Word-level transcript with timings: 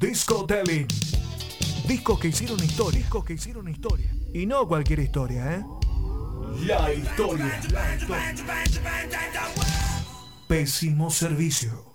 Disco 0.00 0.46
Telling. 0.46 0.88
Discos 1.86 2.18
que 2.18 2.28
hicieron 2.28 2.58
historia. 2.64 3.00
Discos 3.00 3.22
que 3.22 3.34
hicieron 3.34 3.68
historia. 3.68 4.10
Y 4.32 4.46
no 4.46 4.66
cualquier 4.66 5.00
historia, 5.00 5.56
¿eh? 5.56 5.64
Historia. 6.96 7.60
La 7.70 7.94
historia. 7.94 8.26
Pésimo 10.48 11.10
servicio. 11.10 11.89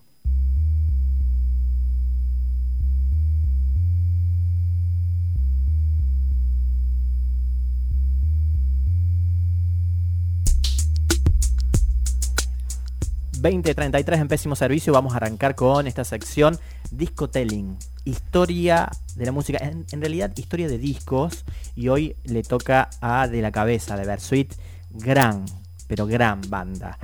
2033 13.45 14.21
en 14.21 14.27
pésimo 14.27 14.55
servicio. 14.55 14.91
Vamos 14.91 15.13
a 15.13 15.17
arrancar 15.17 15.53
con 15.53 15.85
esta 15.85 16.03
sección 16.03 16.57
Discotelling. 16.89 17.77
Historia 18.03 18.89
de 19.15 19.25
la 19.25 19.31
música. 19.31 19.59
En, 19.59 20.01
realidad, 20.01 20.31
historia 20.35 20.67
de 20.67 20.79
discos. 20.79 21.45
Y 21.75 21.89
hoy 21.89 22.15
le 22.23 22.41
toca 22.41 22.89
a 23.01 23.27
De 23.27 23.43
la 23.43 23.51
Cabeza, 23.51 23.97
de 23.97 24.05
Versuit. 24.07 24.51
Gran, 24.89 25.45
pero 25.87 26.07
gran 26.07 26.41
banda. 26.49 26.97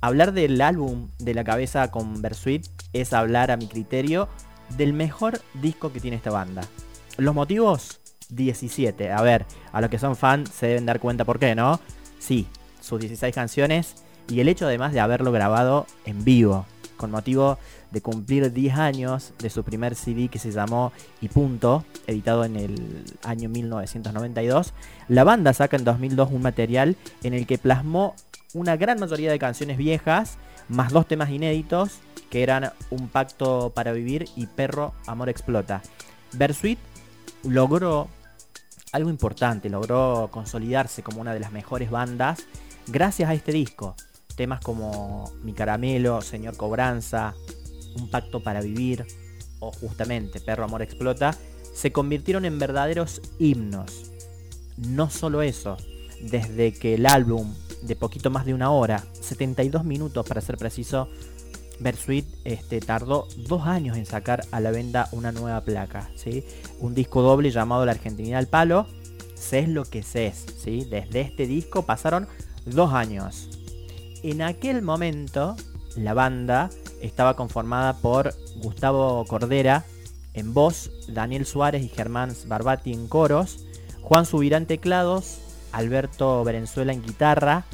Hablar 0.00 0.32
del 0.32 0.60
álbum 0.60 1.08
De 1.18 1.34
la 1.34 1.42
Cabeza 1.42 1.90
con 1.90 2.22
Versuit 2.22 2.64
es 2.92 3.12
hablar, 3.12 3.50
a 3.50 3.56
mi 3.56 3.66
criterio, 3.66 4.28
del 4.76 4.92
mejor 4.92 5.40
disco 5.54 5.92
que 5.92 5.98
tiene 5.98 6.16
esta 6.16 6.30
banda. 6.30 6.62
Los 7.16 7.34
motivos, 7.34 8.00
17. 8.28 9.10
A 9.10 9.20
ver, 9.22 9.46
a 9.72 9.80
los 9.80 9.90
que 9.90 9.98
son 9.98 10.14
fans 10.14 10.50
se 10.50 10.68
deben 10.68 10.86
dar 10.86 11.00
cuenta 11.00 11.24
por 11.24 11.40
qué, 11.40 11.56
¿no? 11.56 11.80
Sí, 12.20 12.46
sus 12.80 13.00
16 13.00 13.34
canciones 13.34 13.96
y 14.28 14.40
el 14.40 14.48
hecho 14.48 14.66
además 14.66 14.92
de 14.92 15.00
haberlo 15.00 15.32
grabado 15.32 15.86
en 16.04 16.24
vivo, 16.24 16.66
con 16.96 17.10
motivo 17.10 17.58
de 17.90 18.02
cumplir 18.02 18.52
10 18.52 18.74
años 18.76 19.32
de 19.38 19.48
su 19.48 19.64
primer 19.64 19.94
CD 19.94 20.28
que 20.28 20.38
se 20.38 20.50
llamó 20.50 20.92
Y 21.20 21.28
Punto, 21.28 21.84
editado 22.06 22.44
en 22.44 22.56
el 22.56 23.04
año 23.22 23.48
1992, 23.48 24.74
la 25.08 25.24
banda 25.24 25.54
saca 25.54 25.76
en 25.76 25.84
2002 25.84 26.30
un 26.30 26.42
material 26.42 26.96
en 27.22 27.32
el 27.32 27.46
que 27.46 27.56
plasmó 27.56 28.14
una 28.52 28.76
gran 28.76 29.00
mayoría 29.00 29.30
de 29.30 29.38
canciones 29.38 29.78
viejas, 29.78 30.36
más 30.68 30.92
dos 30.92 31.06
temas 31.06 31.30
inéditos, 31.30 32.00
que 32.30 32.42
eran 32.42 32.72
Un 32.90 33.08
Pacto 33.08 33.72
para 33.74 33.92
Vivir 33.92 34.28
y 34.36 34.46
Perro 34.46 34.92
Amor 35.06 35.30
Explota. 35.30 35.80
Bersuit 36.32 36.78
logró 37.42 38.08
algo 38.92 39.08
importante, 39.08 39.70
logró 39.70 40.28
consolidarse 40.30 41.02
como 41.02 41.20
una 41.22 41.32
de 41.32 41.40
las 41.40 41.52
mejores 41.52 41.90
bandas 41.90 42.40
gracias 42.86 43.30
a 43.30 43.34
este 43.34 43.52
disco 43.52 43.94
temas 44.38 44.60
como 44.60 45.32
Mi 45.42 45.52
Caramelo, 45.52 46.22
Señor 46.22 46.56
Cobranza, 46.56 47.34
Un 47.96 48.08
Pacto 48.08 48.40
para 48.40 48.60
Vivir 48.60 49.04
o 49.58 49.72
justamente 49.72 50.40
Perro 50.40 50.64
Amor 50.64 50.80
Explota, 50.80 51.36
se 51.74 51.90
convirtieron 51.90 52.44
en 52.44 52.58
verdaderos 52.60 53.20
himnos. 53.40 54.12
No 54.76 55.10
solo 55.10 55.42
eso, 55.42 55.76
desde 56.22 56.72
que 56.72 56.94
el 56.94 57.06
álbum 57.06 57.52
de 57.82 57.96
poquito 57.96 58.30
más 58.30 58.46
de 58.46 58.54
una 58.54 58.70
hora, 58.70 59.04
72 59.20 59.84
minutos 59.84 60.26
para 60.26 60.40
ser 60.40 60.56
preciso, 60.56 61.08
Bersuit 61.80 62.26
este, 62.44 62.80
tardó 62.80 63.26
dos 63.48 63.66
años 63.66 63.96
en 63.96 64.06
sacar 64.06 64.44
a 64.52 64.60
la 64.60 64.70
venda 64.70 65.08
una 65.10 65.32
nueva 65.32 65.60
placa, 65.62 66.10
¿sí? 66.14 66.44
un 66.78 66.94
disco 66.94 67.22
doble 67.22 67.50
llamado 67.50 67.84
La 67.84 67.92
Argentina 67.92 68.38
al 68.38 68.46
Palo, 68.46 68.86
sé 69.34 69.66
lo 69.66 69.84
que 69.84 70.04
sé, 70.04 70.32
¿sí? 70.32 70.86
desde 70.88 71.22
este 71.22 71.48
disco 71.48 71.82
pasaron 71.82 72.28
dos 72.66 72.92
años. 72.92 73.57
En 74.22 74.42
aquel 74.42 74.82
momento, 74.82 75.56
la 75.96 76.12
banda 76.12 76.70
estaba 77.00 77.36
conformada 77.36 77.94
por 77.98 78.34
Gustavo 78.56 79.24
Cordera 79.26 79.84
en 80.34 80.54
voz, 80.54 80.90
Daniel 81.08 81.46
Suárez 81.46 81.82
y 81.84 81.88
Germán 81.88 82.34
Barbati 82.46 82.92
en 82.92 83.08
coros, 83.08 83.64
Juan 84.02 84.26
Subirá 84.26 84.56
en 84.56 84.66
teclados, 84.66 85.38
Alberto 85.72 86.42
Berenzuela 86.44 86.92
en 86.92 87.02
guitarra, 87.02 87.64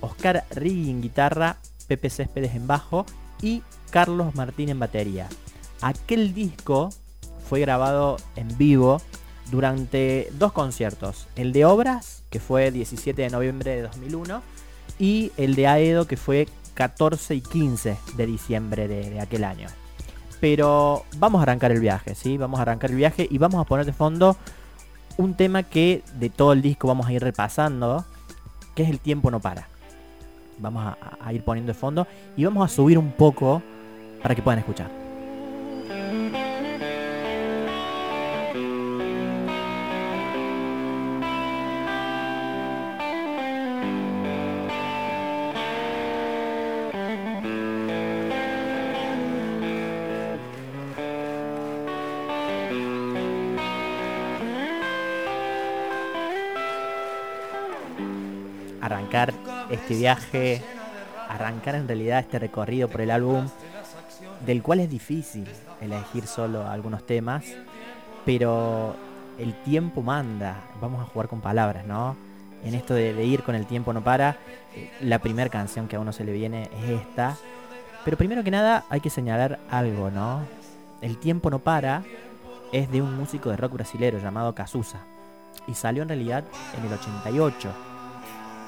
Oscar 0.00 0.44
Riggi 0.50 0.90
en 0.90 1.02
guitarra, 1.02 1.58
Pepe 1.86 2.10
Céspedes 2.10 2.54
en 2.54 2.66
bajo 2.66 3.06
y 3.40 3.62
Carlos 3.90 4.34
Martín 4.34 4.70
en 4.70 4.80
batería. 4.80 5.28
Aquel 5.80 6.34
disco 6.34 6.90
fue 7.48 7.60
grabado 7.60 8.16
en 8.36 8.56
vivo 8.56 9.00
durante 9.50 10.28
dos 10.38 10.52
conciertos, 10.52 11.28
el 11.36 11.52
de 11.52 11.64
Obras, 11.64 12.22
que 12.30 12.40
fue 12.40 12.70
17 12.70 13.22
de 13.22 13.30
noviembre 13.30 13.76
de 13.76 13.82
2001, 13.82 14.42
y 15.02 15.32
el 15.36 15.56
de 15.56 15.66
Aedo 15.66 16.06
que 16.06 16.16
fue 16.16 16.46
14 16.74 17.34
y 17.34 17.40
15 17.40 17.96
de 18.16 18.26
diciembre 18.26 18.86
de, 18.86 19.18
aquel 19.20 19.42
año. 19.42 19.66
Pero 20.40 21.02
vamos 21.16 21.40
a 21.40 21.42
arrancar 21.42 21.72
el 21.72 21.80
viaje, 21.80 22.14
¿sí? 22.14 22.38
Vamos 22.38 22.60
a 22.60 22.62
arrancar 22.62 22.90
el 22.90 22.96
viaje 22.96 23.26
y 23.28 23.36
vamos 23.36 23.60
a 23.60 23.64
poner 23.64 23.84
de 23.84 23.92
fondo 23.92 24.36
un 25.16 25.34
tema 25.34 25.64
que 25.64 26.04
de 26.20 26.30
todo 26.30 26.52
el 26.52 26.62
disco 26.62 26.86
vamos 26.86 27.08
a 27.08 27.12
ir 27.12 27.20
repasando, 27.20 28.04
que 28.76 28.84
es 28.84 28.90
el 28.90 29.00
tiempo 29.00 29.32
no 29.32 29.40
para. 29.40 29.66
Vamos 30.58 30.86
a, 30.86 30.96
a 31.20 31.32
ir 31.32 31.42
poniendo 31.42 31.72
de 31.72 31.78
fondo 31.78 32.06
y 32.36 32.44
vamos 32.44 32.64
a 32.64 32.72
subir 32.72 32.96
un 32.96 33.10
poco 33.10 33.60
para 34.22 34.36
que 34.36 34.42
puedan 34.42 34.60
escuchar. 34.60 35.01
Este 59.70 59.94
viaje, 59.94 60.62
arrancar 61.28 61.74
en 61.74 61.86
realidad 61.86 62.20
este 62.20 62.38
recorrido 62.38 62.88
por 62.88 63.02
el 63.02 63.10
álbum, 63.10 63.46
del 64.46 64.62
cual 64.62 64.80
es 64.80 64.88
difícil 64.88 65.46
elegir 65.80 66.26
solo 66.26 66.66
algunos 66.66 67.04
temas, 67.04 67.44
pero 68.24 68.96
el 69.38 69.54
tiempo 69.62 70.02
manda, 70.02 70.62
vamos 70.80 71.02
a 71.02 71.04
jugar 71.04 71.28
con 71.28 71.40
palabras, 71.40 71.84
¿no? 71.84 72.16
En 72.64 72.74
esto 72.74 72.94
de, 72.94 73.24
ir 73.24 73.42
con 73.42 73.54
el 73.54 73.66
tiempo 73.66 73.92
no 73.92 74.02
para, 74.02 74.36
eh, 74.74 74.90
la 75.00 75.18
primera 75.18 75.50
canción 75.50 75.88
que 75.88 75.96
a 75.96 76.00
uno 76.00 76.12
se 76.12 76.24
le 76.24 76.32
viene 76.32 76.70
es 76.82 77.00
esta, 77.02 77.36
pero 78.04 78.16
primero 78.16 78.42
que 78.42 78.50
nada 78.50 78.84
hay 78.88 79.00
que 79.00 79.10
señalar 79.10 79.58
algo, 79.70 80.10
¿no? 80.10 80.40
El 81.02 81.18
tiempo 81.18 81.50
no 81.50 81.58
para 81.58 82.02
es 82.72 82.90
de 82.90 83.02
un 83.02 83.14
músico 83.16 83.50
de 83.50 83.56
rock 83.56 83.74
brasilero 83.74 84.18
llamado 84.18 84.54
Cazuza 84.54 85.00
y 85.66 85.74
salió 85.74 86.02
en 86.02 86.08
realidad 86.08 86.44
en 86.78 86.86
el 86.86 86.92
88 86.94 87.91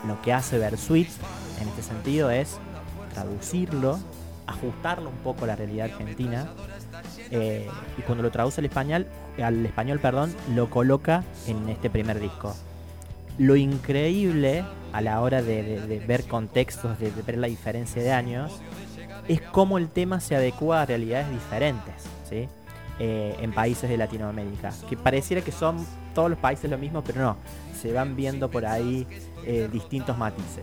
lo 0.06 0.20
que 0.22 0.32
hace 0.32 0.58
Versuit 0.58 1.08
en 1.60 1.68
este 1.68 1.82
sentido 1.82 2.30
es 2.30 2.58
traducirlo, 3.12 3.98
ajustarlo 4.46 5.08
un 5.08 5.16
poco 5.16 5.44
a 5.44 5.48
la 5.48 5.56
realidad 5.56 5.90
argentina 5.92 6.48
eh, 7.30 7.68
y 7.98 8.02
cuando 8.02 8.22
lo 8.22 8.30
traduce 8.30 8.60
al 8.60 8.66
español, 8.66 9.06
al 9.42 9.64
español 9.64 10.00
perdón, 10.00 10.34
lo 10.54 10.70
coloca 10.70 11.24
en 11.46 11.68
este 11.68 11.90
primer 11.90 12.20
disco. 12.20 12.54
Lo 13.38 13.56
increíble 13.56 14.64
a 14.92 15.00
la 15.00 15.20
hora 15.20 15.42
de, 15.42 16.02
ver 16.06 16.24
contextos, 16.24 16.98
de, 16.98 17.10
ver 17.10 17.38
la 17.38 17.48
diferencia 17.48 18.02
de 18.02 18.12
años, 18.12 18.52
es 19.26 19.40
cómo 19.40 19.78
el 19.78 19.88
tema 19.88 20.20
se 20.20 20.36
adecua 20.36 20.82
a 20.82 20.86
realidades 20.86 21.30
diferentes 21.30 21.94
¿sí? 22.28 22.46
Eh, 23.00 23.34
en 23.40 23.52
países 23.52 23.90
de 23.90 23.96
Latinoamérica. 23.96 24.72
Que 24.88 24.96
pareciera 24.96 25.42
que 25.42 25.50
son 25.50 25.84
todos 26.14 26.30
los 26.30 26.38
países 26.38 26.70
lo 26.70 26.78
mismo, 26.78 27.02
pero 27.02 27.22
no, 27.22 27.36
se 27.80 27.92
van 27.92 28.14
viendo 28.14 28.48
por 28.48 28.64
ahí 28.64 29.04
eh, 29.44 29.68
distintos 29.72 30.16
matices. 30.16 30.62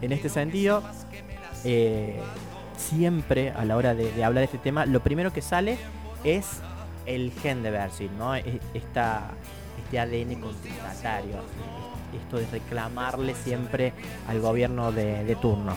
En 0.00 0.12
este 0.12 0.28
sentido, 0.28 0.84
eh, 1.64 2.20
siempre 2.76 3.50
a 3.50 3.64
la 3.64 3.76
hora 3.76 3.96
de, 3.96 4.22
hablar 4.22 4.42
de 4.42 4.44
este 4.44 4.58
tema, 4.58 4.86
lo 4.86 5.00
primero 5.00 5.32
que 5.32 5.42
sale 5.42 5.78
es 6.22 6.60
el 7.06 7.32
gen 7.32 7.64
de 7.64 7.72
Versil, 7.72 8.10
¿no? 8.16 8.36
E, 8.36 8.60
esta, 8.72 9.32
este 9.82 9.98
ADN 9.98 10.40
contestatario, 10.40 11.38
esto 12.16 12.36
de 12.36 12.46
reclamarle 12.52 13.34
siempre 13.34 13.94
al 14.28 14.40
gobierno 14.40 14.92
de, 14.92 15.36
turno. 15.40 15.74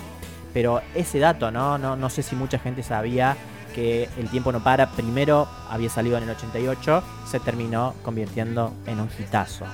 Pero 0.54 0.82
ese 0.94 1.18
dato, 1.18 1.50
¿no? 1.50 1.80
¿no? 1.80 1.96
No 1.96 2.10
sé 2.12 2.22
si 2.22 2.36
mucha 2.36 2.60
gente 2.60 2.84
sabía 2.84 3.36
que 3.74 4.10
El 4.18 4.30
tiempo 4.30 4.52
no 4.52 4.64
para, 4.64 4.92
primero 4.92 5.48
había 5.70 5.90
salido 5.90 6.18
en 6.18 6.24
el 6.24 6.30
88, 6.32 7.04
se 7.26 7.40
terminó 7.40 7.94
convirtiendo 8.04 8.74
en 8.86 9.00
un 9.00 9.10
hitazo. 9.20 9.66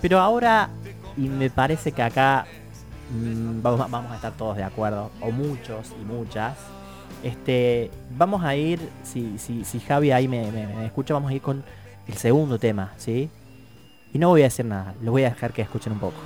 Pero 0.00 0.20
ahora 0.20 0.70
y 1.16 1.28
me 1.28 1.50
parece 1.50 1.92
que 1.92 2.02
acá 2.02 2.46
mm, 3.10 3.62
vamos, 3.62 4.10
a 4.10 4.14
estar 4.16 4.32
todos 4.32 4.56
de 4.56 4.64
acuerdo, 4.64 5.10
o 5.20 5.30
muchos 5.30 5.92
y 6.00 6.04
muchas. 6.04 6.56
Este, 7.22 7.90
vamos 8.16 8.44
a 8.44 8.54
ir, 8.54 8.80
si, 9.02 9.38
si, 9.38 9.64
si 9.64 9.80
Javi 9.80 10.12
ahí 10.12 10.28
me, 10.28 10.84
escucha, 10.84 11.14
vamos 11.14 11.30
a 11.30 11.34
ir 11.34 11.42
con 11.42 11.64
el 12.06 12.14
segundo 12.14 12.58
tema, 12.58 12.92
¿sí? 12.96 13.30
Y 14.12 14.18
no 14.18 14.28
voy 14.28 14.42
a 14.42 14.44
decir 14.44 14.66
nada, 14.66 14.94
lo 15.02 15.12
voy 15.12 15.24
a 15.24 15.30
dejar 15.30 15.52
que 15.52 15.62
escuchen 15.62 15.94
un 15.94 16.00
poco. 16.00 16.18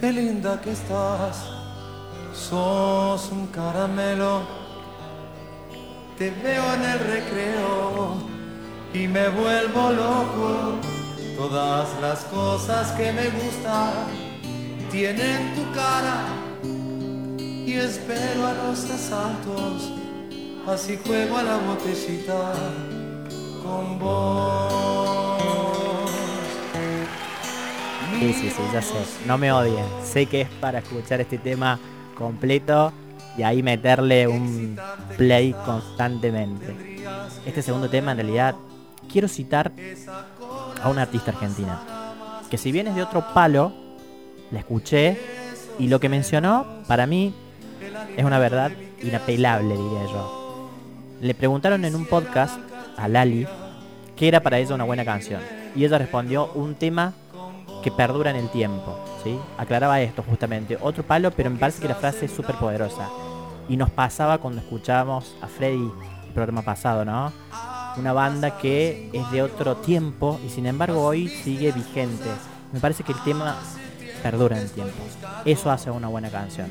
Qué 0.00 0.12
linda 0.12 0.60
que 0.60 0.72
estás. 0.72 1.44
Sos 2.34 3.30
un 3.30 3.46
caramelo. 3.48 4.42
Te 6.18 6.30
veo 6.30 6.74
en 6.74 6.82
el 6.82 6.98
recreo 6.98 8.14
y 8.94 9.06
me 9.06 9.28
vuelvo 9.28 9.92
loco. 9.92 10.78
Todas 11.36 11.88
las 12.00 12.20
cosas 12.24 12.92
que 12.92 13.12
me 13.12 13.28
gustan 13.30 13.92
tienen 14.90 15.54
tu 15.54 15.64
cara 15.72 16.26
y 17.66 17.74
espero 17.74 18.46
a 18.46 18.54
los 18.54 18.84
asaltos. 18.90 19.90
Así 20.66 20.98
juego 21.06 21.36
a 21.38 21.42
la 21.42 21.56
botellita 21.56 22.52
con 23.62 23.98
vos. 23.98 25.29
Sí, 28.20 28.34
sí, 28.34 28.50
sí, 28.50 28.62
ya 28.70 28.82
sé. 28.82 28.98
No 29.26 29.38
me 29.38 29.50
odien. 29.50 29.86
Sé 30.04 30.26
que 30.26 30.42
es 30.42 30.48
para 30.60 30.80
escuchar 30.80 31.22
este 31.22 31.38
tema 31.38 31.78
completo 32.14 32.92
y 33.38 33.42
ahí 33.42 33.62
meterle 33.62 34.28
un 34.28 34.78
play 35.16 35.54
constantemente. 35.64 37.00
Este 37.46 37.62
segundo 37.62 37.88
tema 37.88 38.10
en 38.10 38.18
realidad 38.18 38.56
quiero 39.10 39.26
citar 39.26 39.72
a 40.82 40.90
una 40.90 41.02
artista 41.02 41.30
argentina 41.30 41.80
que 42.50 42.58
si 42.58 42.72
bien 42.72 42.88
es 42.88 42.94
de 42.94 43.02
otro 43.02 43.24
palo, 43.32 43.72
la 44.50 44.58
escuché 44.58 45.18
y 45.78 45.88
lo 45.88 45.98
que 45.98 46.10
mencionó 46.10 46.66
para 46.86 47.06
mí 47.06 47.32
es 48.18 48.24
una 48.24 48.38
verdad 48.38 48.70
inapelable, 49.00 49.74
diría 49.74 50.04
yo. 50.12 50.68
Le 51.22 51.34
preguntaron 51.34 51.86
en 51.86 51.94
un 51.94 52.04
podcast 52.04 52.58
a 52.98 53.08
Lali 53.08 53.46
qué 54.14 54.28
era 54.28 54.40
para 54.40 54.58
ella 54.58 54.74
una 54.74 54.84
buena 54.84 55.06
canción 55.06 55.40
y 55.74 55.86
ella 55.86 55.96
respondió 55.96 56.52
un 56.52 56.74
tema 56.74 57.14
que 57.82 57.90
perdura 57.90 58.30
en 58.30 58.36
el 58.36 58.48
tiempo. 58.50 58.98
¿sí? 59.22 59.38
Aclaraba 59.58 60.00
esto 60.00 60.22
justamente. 60.22 60.78
Otro 60.80 61.02
palo, 61.02 61.30
pero 61.30 61.50
me 61.50 61.58
parece 61.58 61.80
que 61.80 61.88
la 61.88 61.94
frase 61.94 62.26
es 62.26 62.32
súper 62.32 62.56
poderosa. 62.56 63.08
Y 63.68 63.76
nos 63.76 63.90
pasaba 63.90 64.38
cuando 64.38 64.60
escuchábamos 64.60 65.34
a 65.42 65.46
Freddy 65.46 65.90
el 66.26 66.34
programa 66.34 66.62
pasado, 66.62 67.04
¿no? 67.04 67.32
Una 67.96 68.12
banda 68.12 68.56
que 68.58 69.10
es 69.12 69.30
de 69.30 69.42
otro 69.42 69.76
tiempo 69.76 70.40
y 70.44 70.48
sin 70.48 70.66
embargo 70.66 71.02
hoy 71.02 71.28
sigue 71.28 71.72
vigente. 71.72 72.28
Me 72.72 72.80
parece 72.80 73.02
que 73.02 73.12
el 73.12 73.22
tema 73.24 73.56
perdura 74.22 74.56
en 74.56 74.62
el 74.62 74.70
tiempo. 74.70 75.02
Eso 75.44 75.70
hace 75.70 75.90
una 75.90 76.08
buena 76.08 76.30
canción. 76.30 76.70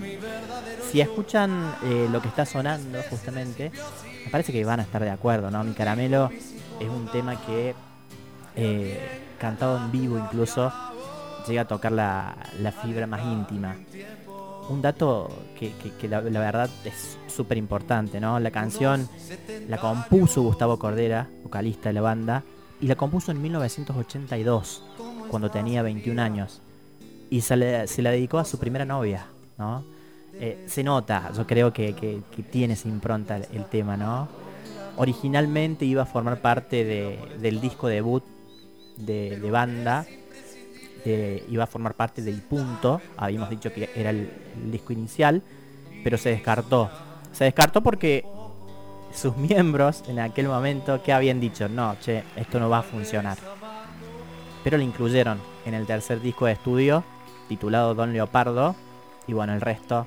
Si 0.91 1.01
escuchan 1.01 1.75
eh, 1.83 2.07
lo 2.11 2.21
que 2.21 2.27
está 2.27 2.45
sonando 2.45 2.99
justamente, 3.09 3.71
me 4.25 4.31
parece 4.31 4.51
que 4.51 4.63
van 4.63 4.79
a 4.79 4.83
estar 4.83 5.03
de 5.03 5.09
acuerdo, 5.09 5.51
¿no? 5.51 5.63
Mi 5.63 5.73
caramelo 5.73 6.29
es 6.79 6.89
un 6.89 7.07
tema 7.11 7.35
que, 7.45 7.75
eh, 8.55 9.21
cantado 9.39 9.77
en 9.77 9.91
vivo 9.91 10.17
incluso, 10.17 10.71
llega 11.47 11.61
a 11.61 11.67
tocar 11.67 11.91
la, 11.91 12.35
fibra 12.81 13.07
más 13.07 13.21
íntima. 13.23 13.75
Un 14.69 14.81
dato 14.81 15.29
que, 15.57 16.07
la, 16.07 16.21
verdad 16.21 16.69
es 16.85 17.17
súper 17.27 17.57
importante, 17.57 18.19
¿no? 18.19 18.39
La 18.39 18.51
canción 18.51 19.07
la 19.67 19.77
compuso 19.77 20.41
Gustavo 20.43 20.77
Cordera, 20.77 21.27
vocalista 21.43 21.89
de 21.89 21.93
la 21.93 22.01
banda, 22.01 22.43
y 22.79 22.87
la 22.87 22.95
compuso 22.95 23.31
en 23.31 23.41
1982, 23.41 24.83
cuando 25.29 25.49
tenía 25.49 25.81
21 25.81 26.21
años. 26.21 26.61
Y 27.29 27.41
se, 27.41 27.55
la 27.55 28.11
dedicó 28.11 28.37
a 28.37 28.45
su 28.45 28.57
primera 28.57 28.85
novia, 28.85 29.25
¿no? 29.57 29.83
Eh, 30.33 30.65
se 30.67 30.83
nota, 30.83 31.31
yo 31.35 31.45
creo 31.45 31.73
que, 31.73 32.21
tiene 32.51 32.75
esa 32.75 32.87
impronta 32.87 33.37
el, 33.37 33.65
tema, 33.65 33.97
¿no? 33.97 34.27
Originalmente 34.97 35.85
iba 35.85 36.03
a 36.03 36.05
formar 36.05 36.41
parte 36.41 36.85
del 37.39 37.59
disco 37.59 37.87
debut 37.87 38.23
de, 38.97 39.39
de 39.39 39.51
banda, 39.51 40.05
iba 41.05 41.63
a 41.63 41.67
formar 41.67 41.93
parte 41.93 42.21
del 42.21 42.41
punto, 42.41 43.01
habíamos 43.17 43.49
dicho 43.49 43.71
que 43.71 43.89
era 43.95 44.09
el, 44.09 44.31
disco 44.71 44.93
inicial, 44.93 45.41
pero 46.03 46.17
se 46.17 46.29
descartó. 46.29 46.89
Se 47.31 47.45
descartó 47.45 47.81
porque 47.81 48.25
sus 49.13 49.35
miembros 49.37 50.03
en 50.07 50.19
aquel 50.19 50.47
momento 50.47 51.01
que 51.01 51.13
habían 51.13 51.39
dicho, 51.39 51.69
no, 51.69 51.95
che, 51.99 52.23
esto 52.35 52.59
no 52.59 52.69
va 52.69 52.79
a 52.79 52.83
funcionar. 52.83 53.37
Pero 54.63 54.77
lo 54.77 54.83
incluyeron 54.83 55.39
en 55.65 55.73
el 55.73 55.85
tercer 55.85 56.21
disco 56.21 56.45
de 56.45 56.53
estudio, 56.53 57.03
titulado 57.47 57.95
Don 57.95 58.11
Leopardo, 58.11 58.75
y 59.27 59.33
bueno, 59.33 59.53
el 59.53 59.61
resto 59.61 60.05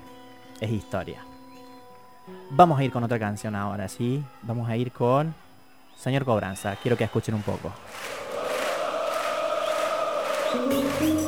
es 0.59 0.69
historia. 0.69 1.23
Vamos 2.51 2.79
a 2.79 2.83
ir 2.83 2.91
con 2.91 3.03
otra 3.03 3.19
canción 3.19 3.55
ahora, 3.55 3.87
¿sí? 3.87 4.23
Vamos 4.43 4.69
a 4.69 4.77
ir 4.77 4.91
con 4.91 5.33
Señor 5.97 6.25
Cobranza. 6.25 6.75
Quiero 6.75 6.97
que 6.97 7.03
escuchen 7.03 7.35
un 7.35 7.41
poco. 7.41 7.71
Música 10.53 11.22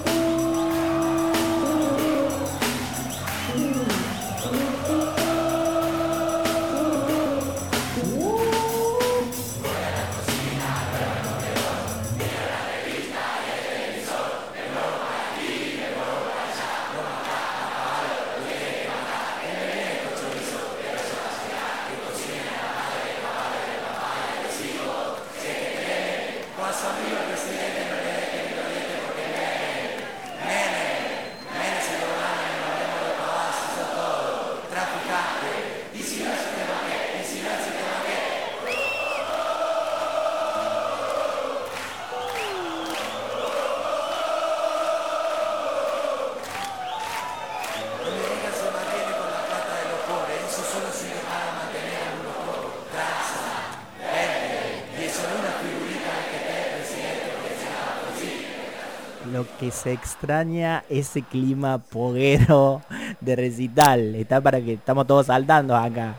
que 59.59 59.71
se 59.71 59.93
extraña 59.93 60.83
ese 60.89 61.21
clima 61.21 61.77
poguero 61.77 62.81
de 63.21 63.35
recital. 63.35 64.15
Está 64.15 64.41
para 64.41 64.61
que 64.61 64.73
estamos 64.73 65.07
todos 65.07 65.27
saltando 65.27 65.75
acá. 65.75 66.15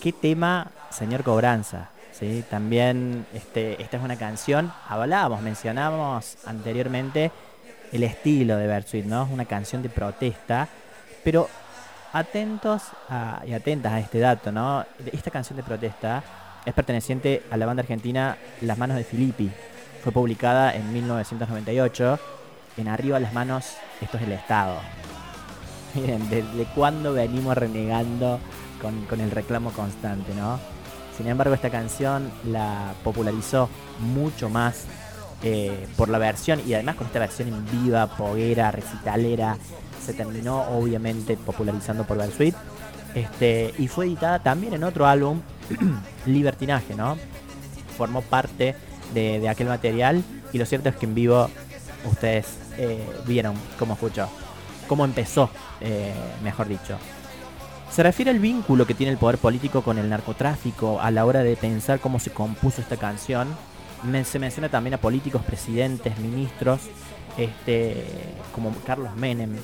¿Qué 0.00 0.12
tema, 0.12 0.70
señor 0.90 1.22
Cobranza? 1.22 1.90
¿Sí? 2.12 2.44
También 2.48 3.26
este, 3.34 3.80
esta 3.82 3.98
es 3.98 4.02
una 4.02 4.16
canción, 4.16 4.72
hablábamos, 4.88 5.42
mencionábamos 5.42 6.38
anteriormente 6.46 7.30
el 7.92 8.02
estilo 8.02 8.56
de 8.56 8.66
Bersuit, 8.66 9.04
¿no? 9.04 9.24
Es 9.24 9.30
una 9.30 9.44
canción 9.44 9.82
de 9.82 9.90
protesta, 9.90 10.68
pero 11.22 11.48
atentos 12.12 12.84
y 13.46 13.52
atentas 13.52 13.92
a 13.92 14.00
este 14.00 14.18
dato, 14.18 14.50
¿no? 14.50 14.84
Esta 15.12 15.30
canción 15.30 15.56
de 15.56 15.62
protesta 15.62 16.22
es 16.64 16.72
perteneciente 16.72 17.42
a 17.50 17.56
la 17.56 17.66
banda 17.66 17.82
argentina 17.82 18.36
Las 18.62 18.78
Manos 18.78 18.96
de 18.96 19.04
Filippi. 19.04 19.50
Fue 20.02 20.12
publicada 20.12 20.74
en 20.74 20.92
1998 20.92 22.18
en 22.76 22.88
arriba 22.88 23.18
las 23.18 23.32
manos, 23.32 23.76
esto 24.00 24.16
es 24.16 24.24
el 24.24 24.32
Estado. 24.32 24.76
Miren, 25.94 26.28
desde 26.28 26.64
cuándo 26.74 27.12
venimos 27.12 27.56
renegando 27.56 28.38
con, 28.80 29.20
el 29.20 29.30
reclamo 29.30 29.70
constante, 29.72 30.34
¿no? 30.34 30.58
Sin 31.16 31.26
embargo, 31.26 31.54
esta 31.54 31.70
canción 31.70 32.30
la 32.44 32.92
popularizó 33.02 33.70
mucho 34.00 34.50
más 34.50 34.84
eh, 35.42 35.86
por 35.96 36.10
la 36.10 36.18
versión 36.18 36.60
y 36.66 36.74
además 36.74 36.96
con 36.96 37.06
esta 37.06 37.18
versión 37.18 37.48
en 37.48 37.64
viva, 37.70 38.06
poguera, 38.06 38.70
recitalera, 38.70 39.56
se 40.04 40.12
terminó 40.12 40.62
obviamente 40.68 41.36
popularizando 41.36 42.04
por 42.04 42.18
Versuit. 42.18 42.54
Este, 43.14 43.72
y 43.78 43.88
fue 43.88 44.06
editada 44.06 44.40
también 44.40 44.74
en 44.74 44.84
otro 44.84 45.06
álbum, 45.06 45.40
Libertinaje, 46.26 46.94
¿no? 46.94 47.16
Formó 47.96 48.20
parte 48.20 48.74
de, 49.14 49.40
de 49.40 49.48
aquel 49.48 49.68
material 49.68 50.22
y 50.52 50.58
lo 50.58 50.66
cierto 50.66 50.90
es 50.90 50.96
que 50.96 51.06
en 51.06 51.14
vivo 51.14 51.48
ustedes 52.04 52.65
eh, 52.78 53.06
vieron 53.26 53.54
cómo 53.78 53.94
escuchó, 53.94 54.28
cómo 54.88 55.04
empezó, 55.04 55.50
eh, 55.80 56.12
mejor 56.42 56.68
dicho. 56.68 56.98
Se 57.90 58.02
refiere 58.02 58.30
al 58.30 58.38
vínculo 58.38 58.86
que 58.86 58.94
tiene 58.94 59.12
el 59.12 59.18
poder 59.18 59.38
político 59.38 59.82
con 59.82 59.98
el 59.98 60.08
narcotráfico 60.08 61.00
a 61.00 61.10
la 61.10 61.24
hora 61.24 61.42
de 61.42 61.56
pensar 61.56 62.00
cómo 62.00 62.18
se 62.18 62.30
compuso 62.30 62.80
esta 62.80 62.96
canción. 62.96 63.48
se 64.24 64.38
menciona 64.38 64.68
también 64.68 64.94
a 64.94 64.98
políticos, 64.98 65.42
presidentes, 65.42 66.18
ministros, 66.18 66.80
este, 67.36 68.04
como 68.54 68.74
Carlos 68.84 69.14
Menem, 69.16 69.56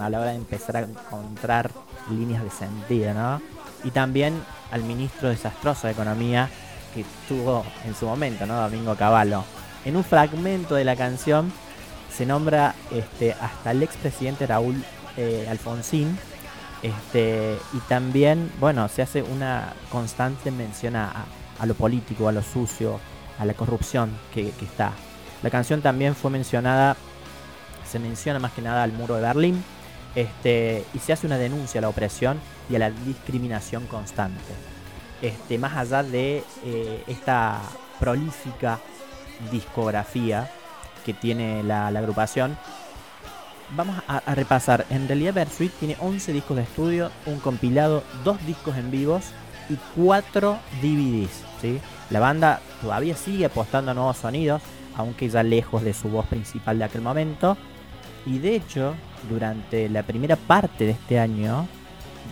a 0.00 0.08
la 0.08 0.20
hora 0.20 0.30
de 0.30 0.36
empezar 0.36 0.76
a 0.76 0.80
encontrar 0.80 1.70
líneas 2.10 2.42
de 2.42 2.50
sentido, 2.50 3.12
¿no? 3.14 3.42
Y 3.84 3.90
también 3.90 4.34
al 4.70 4.82
ministro 4.84 5.28
desastroso 5.28 5.86
de 5.86 5.92
Economía 5.92 6.48
que 6.94 7.04
tuvo 7.28 7.64
en 7.84 7.94
su 7.94 8.06
momento, 8.06 8.46
¿no? 8.46 8.60
Domingo 8.60 8.94
Cavallo. 8.94 9.44
En 9.84 9.96
un 9.96 10.04
fragmento 10.04 10.74
de 10.74 10.84
la 10.84 10.96
canción 10.96 11.52
se 12.12 12.26
nombra 12.26 12.74
este, 12.90 13.32
hasta 13.32 13.70
el 13.70 13.82
expresidente 13.82 14.46
Raúl 14.46 14.82
eh, 15.16 15.46
Alfonsín. 15.50 16.18
Este, 16.82 17.56
y 17.72 17.78
también, 17.88 18.50
bueno, 18.58 18.88
se 18.88 19.02
hace 19.02 19.22
una 19.22 19.72
constante 19.90 20.50
mención 20.50 20.96
a, 20.96 21.26
lo 21.64 21.74
político, 21.74 22.28
a 22.28 22.32
lo 22.32 22.42
sucio, 22.42 22.98
a 23.38 23.44
la 23.44 23.54
corrupción 23.54 24.10
que, 24.34 24.48
está. 24.48 24.92
La 25.42 25.50
canción 25.50 25.80
también 25.80 26.14
fue 26.14 26.30
mencionada, 26.30 26.96
se 27.88 27.98
menciona 27.98 28.40
más 28.40 28.52
que 28.52 28.62
nada 28.62 28.82
al 28.82 28.92
muro 28.92 29.14
de 29.14 29.22
Berlín, 29.22 29.62
este, 30.14 30.84
y 30.92 30.98
se 30.98 31.12
hace 31.12 31.26
una 31.26 31.38
denuncia 31.38 31.78
a 31.78 31.82
la 31.82 31.88
opresión 31.88 32.38
y 32.68 32.74
a 32.76 32.80
la 32.80 32.90
discriminación 32.90 33.86
constante. 33.86 34.52
Este, 35.22 35.56
más 35.56 35.76
allá 35.76 36.02
de 36.02 36.42
eh, 36.64 37.04
esta 37.06 37.60
prolífica 38.00 38.80
discografía 39.52 40.50
que 41.04 41.14
tiene 41.14 41.62
la, 41.62 41.88
agrupación, 41.88 42.56
vamos 43.76 43.96
a, 44.06 44.20
repasar. 44.34 44.86
En 44.90 45.08
realidad 45.08 45.34
Bersuit 45.34 45.72
tiene 45.72 45.96
11 46.00 46.32
discos 46.32 46.56
de 46.56 46.62
estudio, 46.62 47.10
un 47.26 47.38
compilado, 47.40 48.02
dos 48.24 48.44
discos 48.46 48.76
en 48.76 48.90
vivos 48.90 49.24
y 49.68 49.76
cuatro 49.96 50.58
DVDs. 50.80 51.42
¿sí? 51.60 51.80
La 52.10 52.20
banda 52.20 52.60
todavía 52.80 53.16
sigue 53.16 53.46
apostando 53.46 53.90
a 53.90 53.94
nuevos 53.94 54.18
sonidos, 54.18 54.62
aunque 54.96 55.28
ya 55.28 55.42
lejos 55.42 55.82
de 55.82 55.94
su 55.94 56.08
voz 56.08 56.26
principal 56.26 56.78
de 56.78 56.84
aquel 56.84 57.02
momento. 57.02 57.56
Y 58.26 58.38
de 58.38 58.56
hecho, 58.56 58.94
durante 59.28 59.88
la 59.88 60.02
primera 60.02 60.36
parte 60.36 60.84
de 60.84 60.92
este 60.92 61.18
año, 61.18 61.66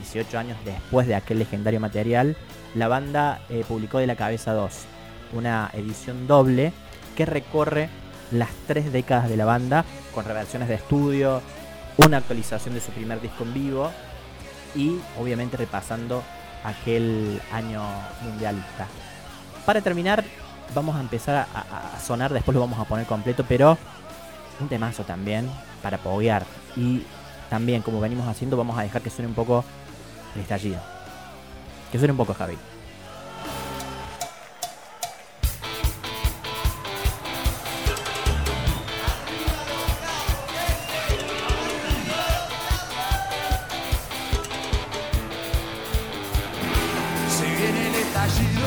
18 0.03 0.39
años 0.39 0.59
después 0.65 1.07
de 1.07 1.15
aquel 1.15 1.39
legendario 1.39 1.81
material, 1.81 2.37
la 2.75 2.89
banda 2.89 3.41
eh, 3.49 3.65
publicó 3.67 3.99
De 3.99 4.07
la 4.07 4.17
Cabeza 4.17 4.53
2, 4.53 4.73
una 5.33 5.71
edición 5.75 6.27
doble 6.27 6.73
que 7.17 7.27
recorre 7.27 7.89
las 8.31 8.51
tres 8.67 8.93
décadas 8.93 9.29
de 9.29 9.37
la 9.37 9.45
banda 9.45 9.85
con 10.15 10.25
reversiones 10.25 10.69
de 10.69 10.75
estudio, 10.75 11.43
una 11.97 12.19
actualización 12.19 12.75
de 12.75 12.81
su 12.81 12.91
primer 12.93 13.21
disco 13.21 13.45
en 13.45 13.55
vivo 13.55 13.91
y 14.75 14.99
obviamente 15.19 15.57
repasando 15.57 16.23
aquel 16.65 17.41
año 17.53 17.83
mundialista. 18.23 18.87
Para 19.67 19.81
terminar, 19.81 20.25
vamos 20.75 20.97
a 20.97 21.01
empezar 21.01 21.47
a, 21.55 22.01
sonar, 22.01 22.33
después 22.33 22.55
lo 22.55 22.61
vamos 22.61 22.79
a 22.79 22.85
poner 22.85 23.07
completo, 23.07 23.45
pero 23.49 23.77
un 24.61 24.69
temazo 24.69 25.05
también 25.05 25.51
para 25.83 25.97
apoyar. 25.97 26.45
Y 26.77 27.03
también, 27.49 27.83
como 27.83 28.01
venimos 28.01 28.29
haciendo, 28.29 28.57
vamos 28.57 28.79
a 28.79 28.83
dejar 28.83 29.03
que 29.03 29.11
suene 29.11 29.29
un 29.29 29.35
poco 29.35 29.65
el 30.35 30.43
estallido. 30.43 30.81
Que 31.91 31.99
suene 31.99 32.13
un 32.13 32.19
poco, 32.19 32.35
Javi. 32.35 32.57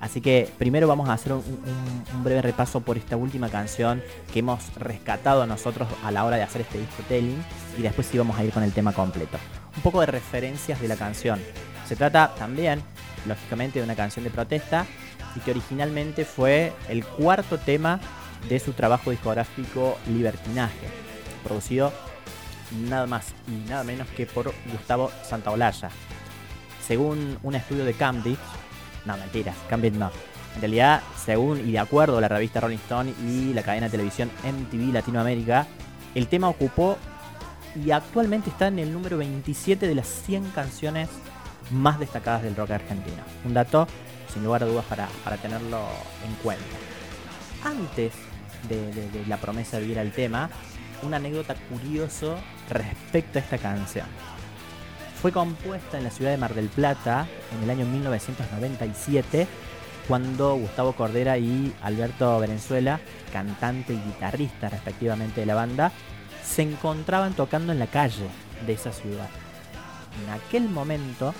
Así 0.00 0.20
que 0.20 0.48
primero 0.58 0.86
vamos 0.86 1.08
a 1.08 1.14
hacer 1.14 1.32
un, 1.32 1.42
breve 2.22 2.42
repaso 2.42 2.80
por 2.80 2.96
esta 2.96 3.16
última 3.16 3.48
canción 3.48 4.02
que 4.32 4.40
hemos 4.40 4.72
rescatado 4.76 5.46
nosotros 5.46 5.88
a 6.04 6.10
la 6.10 6.24
hora 6.24 6.36
de 6.36 6.42
hacer 6.42 6.60
este 6.62 6.78
disco 6.78 7.02
telling 7.08 7.42
y 7.76 7.82
después 7.82 8.06
sí 8.06 8.16
vamos 8.16 8.38
a 8.38 8.44
ir 8.44 8.52
con 8.52 8.62
el 8.62 8.72
tema 8.72 8.92
completo. 8.92 9.38
Un 9.76 9.82
poco 9.82 10.00
de 10.00 10.06
referencias 10.06 10.80
de 10.80 10.88
la 10.88 10.96
canción. 10.96 11.40
Se 11.86 11.96
trata 11.96 12.34
también, 12.36 12.82
lógicamente, 13.26 13.80
de 13.80 13.84
una 13.84 13.96
canción 13.96 14.24
de 14.24 14.30
protesta 14.30 14.86
y 15.34 15.40
que 15.40 15.50
originalmente 15.50 16.24
fue 16.24 16.72
el 16.88 17.04
cuarto 17.04 17.58
tema 17.58 18.00
de 18.48 18.60
su 18.60 18.72
trabajo 18.72 19.10
discográfico 19.10 19.98
Libertinaje, 20.06 20.86
producido 21.42 21.92
nada 22.88 23.06
más 23.06 23.32
y 23.48 23.68
nada 23.68 23.84
menos 23.84 24.06
que 24.08 24.26
por 24.26 24.52
Gustavo 24.70 25.10
Santaolalla. 25.22 25.90
Según 26.86 27.38
un 27.42 27.54
estudio 27.54 27.84
de 27.84 27.94
Cambridge, 27.94 28.38
no 29.08 29.16
mentiras, 29.16 29.56
Cambridge 29.68 29.94
no. 29.94 30.10
En 30.54 30.60
realidad, 30.60 31.02
según 31.24 31.60
y 31.68 31.72
de 31.72 31.78
acuerdo 31.78 32.18
a 32.18 32.20
la 32.20 32.28
revista 32.28 32.60
Rolling 32.60 32.78
Stone 32.78 33.12
y 33.26 33.52
la 33.52 33.62
cadena 33.62 33.86
de 33.86 33.92
televisión 33.92 34.30
MTV 34.42 34.92
Latinoamérica, 34.92 35.66
el 36.14 36.26
tema 36.26 36.48
ocupó 36.48 36.96
y 37.74 37.90
actualmente 37.90 38.50
está 38.50 38.68
en 38.68 38.78
el 38.78 38.92
número 38.92 39.18
27 39.18 39.86
de 39.86 39.94
las 39.94 40.06
100 40.06 40.50
canciones 40.50 41.08
más 41.70 41.98
destacadas 41.98 42.42
del 42.42 42.56
rock 42.56 42.72
argentino. 42.72 43.22
Un 43.44 43.54
dato 43.54 43.86
sin 44.32 44.44
lugar 44.44 44.62
a 44.62 44.66
dudas 44.66 44.84
para, 44.86 45.08
para 45.24 45.36
tenerlo 45.36 45.80
en 46.26 46.34
cuenta. 46.42 46.64
Antes 47.64 48.12
de, 48.68 49.24
la 49.26 49.36
promesa 49.36 49.78
de 49.78 49.86
ir 49.86 49.98
al 49.98 50.12
tema, 50.12 50.50
una 51.02 51.18
anécdota 51.18 51.54
curioso 51.54 52.36
respecto 52.68 53.38
a 53.38 53.42
esta 53.42 53.58
canción. 53.58 54.06
Fue 55.20 55.32
compuesta 55.32 55.98
en 55.98 56.04
la 56.04 56.10
ciudad 56.10 56.30
de 56.30 56.36
Mar 56.36 56.54
del 56.54 56.68
Plata 56.68 57.26
en 57.56 57.64
el 57.64 57.70
año 57.70 57.86
1997 57.86 59.46
cuando 60.06 60.56
Gustavo 60.56 60.94
Cordera 60.94 61.36
y 61.36 61.74
Alberto 61.82 62.38
Venezuela, 62.40 63.00
cantante 63.32 63.92
y 63.92 64.00
guitarrista 64.00 64.70
respectivamente 64.70 65.40
de 65.40 65.46
la 65.46 65.54
banda, 65.54 65.92
se 66.42 66.62
encontraban 66.62 67.34
tocando 67.34 67.72
en 67.72 67.78
la 67.78 67.88
calle 67.88 68.26
de 68.66 68.72
esa 68.72 68.92
ciudad. 68.92 69.28
En 70.24 70.32
aquel 70.32 70.68
momento, 70.68 71.34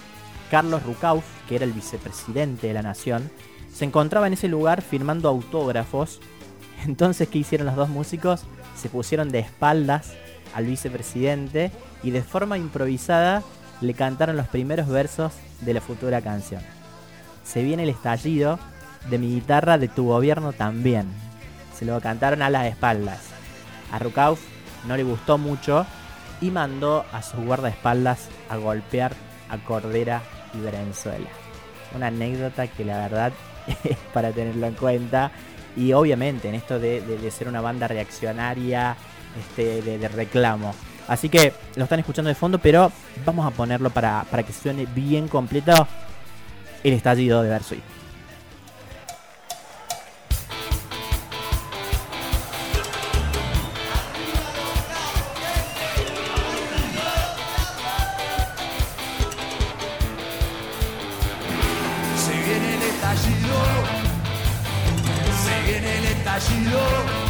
Carlos 0.50 0.82
Rucauf, 0.82 1.24
que 1.48 1.56
era 1.56 1.64
el 1.64 1.72
vicepresidente 1.72 2.66
de 2.66 2.74
la 2.74 2.82
nación, 2.82 3.30
se 3.72 3.86
encontraba 3.86 4.26
en 4.26 4.34
ese 4.34 4.48
lugar 4.48 4.82
firmando 4.82 5.28
autógrafos 5.28 6.20
entonces, 6.86 7.28
¿qué 7.28 7.38
hicieron 7.38 7.66
los 7.66 7.76
dos 7.76 7.88
músicos? 7.88 8.42
Se 8.76 8.88
pusieron 8.88 9.30
de 9.30 9.40
espaldas 9.40 10.12
al 10.54 10.66
vicepresidente 10.66 11.70
y 12.02 12.10
de 12.10 12.22
forma 12.22 12.58
improvisada 12.58 13.42
le 13.80 13.94
cantaron 13.94 14.36
los 14.36 14.48
primeros 14.48 14.88
versos 14.88 15.32
de 15.60 15.74
la 15.74 15.80
futura 15.80 16.20
canción. 16.20 16.62
Se 17.44 17.62
viene 17.62 17.84
el 17.84 17.90
estallido 17.90 18.58
de 19.08 19.18
mi 19.18 19.34
guitarra 19.34 19.78
de 19.78 19.88
tu 19.88 20.06
gobierno 20.06 20.52
también. 20.52 21.06
Se 21.76 21.84
lo 21.84 22.00
cantaron 22.00 22.42
a 22.42 22.50
las 22.50 22.66
espaldas. 22.66 23.20
A 23.92 23.98
Rukauf 23.98 24.40
no 24.86 24.96
le 24.96 25.04
gustó 25.04 25.38
mucho 25.38 25.86
y 26.40 26.50
mandó 26.50 27.04
a 27.12 27.22
sus 27.22 27.44
guardaespaldas 27.44 28.28
a 28.48 28.56
golpear 28.56 29.12
a 29.48 29.58
Cordera 29.58 30.22
y 30.54 30.58
Venezuela. 30.58 31.28
Una 31.94 32.08
anécdota 32.08 32.66
que 32.66 32.84
la 32.84 32.98
verdad 32.98 33.32
es 33.84 33.96
para 34.12 34.32
tenerlo 34.32 34.66
en 34.66 34.74
cuenta 34.74 35.32
y 35.76 35.92
obviamente 35.92 36.48
en 36.48 36.54
esto 36.54 36.78
de, 36.78 37.30
ser 37.30 37.48
una 37.48 37.60
banda 37.60 37.88
reaccionaria, 37.88 38.96
este, 39.38 39.82
de, 39.82 40.08
reclamo. 40.08 40.74
Así 41.08 41.30
que 41.30 41.54
lo 41.74 41.84
están 41.84 41.98
escuchando 41.98 42.28
de 42.28 42.34
fondo, 42.34 42.58
pero 42.58 42.92
vamos 43.24 43.46
a 43.46 43.50
ponerlo 43.50 43.88
para, 43.90 44.24
para 44.30 44.42
que 44.42 44.52
suene 44.52 44.86
bien 44.86 45.26
completo 45.26 45.88
el 46.84 46.92
estallido 46.92 47.42
de 47.42 47.48
Versuit. 47.48 47.82
Se 65.44 65.62
viene 65.64 65.98
el 65.98 66.04
estallido 66.04 67.27